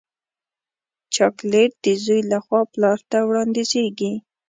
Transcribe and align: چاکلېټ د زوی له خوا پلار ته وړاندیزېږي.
چاکلېټ 1.13 1.71
د 1.83 1.85
زوی 2.03 2.21
له 2.31 2.37
خوا 2.45 2.61
پلار 2.73 2.99
ته 3.09 3.17
وړاندیزېږي. 3.27 4.13